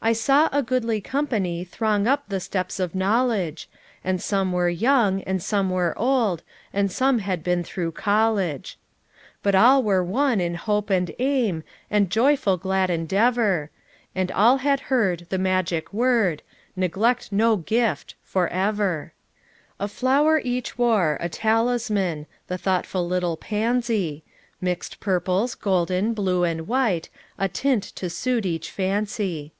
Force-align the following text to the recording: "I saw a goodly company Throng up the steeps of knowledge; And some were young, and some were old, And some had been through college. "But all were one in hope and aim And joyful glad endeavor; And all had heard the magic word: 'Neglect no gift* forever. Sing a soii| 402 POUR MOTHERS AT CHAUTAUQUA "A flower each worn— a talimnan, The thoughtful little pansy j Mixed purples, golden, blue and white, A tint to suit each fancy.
"I 0.00 0.12
saw 0.12 0.48
a 0.52 0.62
goodly 0.62 1.00
company 1.00 1.64
Throng 1.64 2.06
up 2.06 2.22
the 2.28 2.38
steeps 2.38 2.78
of 2.78 2.94
knowledge; 2.94 3.68
And 4.04 4.22
some 4.22 4.52
were 4.52 4.68
young, 4.68 5.22
and 5.22 5.42
some 5.42 5.70
were 5.70 5.92
old, 5.98 6.44
And 6.72 6.90
some 6.90 7.18
had 7.18 7.42
been 7.42 7.64
through 7.64 7.90
college. 7.92 8.78
"But 9.42 9.56
all 9.56 9.82
were 9.82 10.04
one 10.04 10.40
in 10.40 10.54
hope 10.54 10.88
and 10.88 11.10
aim 11.18 11.64
And 11.90 12.10
joyful 12.12 12.56
glad 12.58 12.90
endeavor; 12.90 13.70
And 14.14 14.30
all 14.30 14.58
had 14.58 14.78
heard 14.82 15.26
the 15.30 15.36
magic 15.36 15.92
word: 15.92 16.44
'Neglect 16.76 17.32
no 17.32 17.56
gift* 17.56 18.14
forever. 18.22 19.12
Sing 19.16 19.74
a 19.84 19.88
soii| 19.88 19.90
402 19.90 19.90
POUR 19.90 19.90
MOTHERS 19.90 19.90
AT 19.90 19.90
CHAUTAUQUA 19.90 19.90
"A 19.90 19.94
flower 19.98 20.40
each 20.44 20.78
worn— 20.78 21.18
a 21.20 21.28
talimnan, 21.28 22.26
The 22.46 22.56
thoughtful 22.58 23.06
little 23.08 23.36
pansy 23.36 24.22
j 24.24 24.32
Mixed 24.60 25.00
purples, 25.00 25.56
golden, 25.56 26.14
blue 26.14 26.44
and 26.44 26.68
white, 26.68 27.08
A 27.36 27.48
tint 27.48 27.82
to 27.82 28.08
suit 28.08 28.46
each 28.46 28.70
fancy. 28.70 29.54